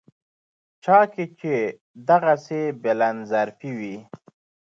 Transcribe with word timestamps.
چا 0.83 0.99
کې 1.13 1.25
چې 1.39 1.53
دغسې 2.09 2.61
بلندظرفي 2.83 3.71
وي. 3.79 3.97